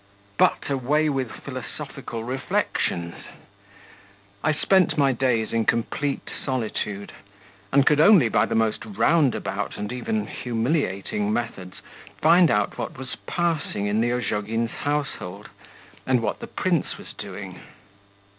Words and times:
But, 0.39 0.67
away 0.67 1.09
with 1.09 1.29
philosophical 1.29 2.23
reflections.... 2.23 3.13
I 4.43 4.51
spent 4.51 4.97
my 4.97 5.11
days 5.11 5.53
in 5.53 5.63
complete 5.63 6.27
solitude, 6.43 7.11
and 7.71 7.85
could 7.85 7.99
only 7.99 8.27
by 8.27 8.47
the 8.47 8.55
most 8.55 8.83
roundabout 8.83 9.77
and 9.77 9.91
even 9.93 10.25
humiliating 10.25 11.31
methods 11.31 11.83
find 12.19 12.49
out 12.49 12.79
what 12.79 12.97
was 12.97 13.15
passing 13.27 13.85
in 13.85 14.01
the 14.01 14.09
Ozhogins' 14.09 14.69
household, 14.71 15.49
and 16.07 16.21
what 16.21 16.39
the 16.39 16.47
prince 16.47 16.97
was 16.97 17.13
doing. 17.13 17.59